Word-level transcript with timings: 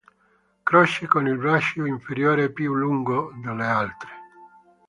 Croce 0.65 1.05
con 1.05 1.27
il 1.27 1.37
braccio 1.37 1.85
inferiore 1.85 2.51
più 2.51 2.73
lungo 2.73 3.33
delle 3.39 3.65
altre. 3.65 4.09